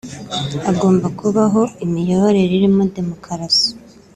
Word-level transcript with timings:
hagomba 0.65 1.07
kubaho 1.19 1.61
imiyoborere 1.85 2.47
irimo 2.57 2.83
demokarasi 2.97 3.67